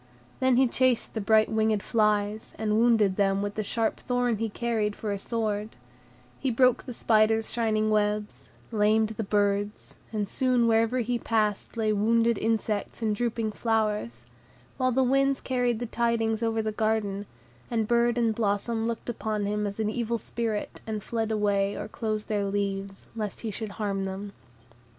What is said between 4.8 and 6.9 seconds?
for a sword; he broke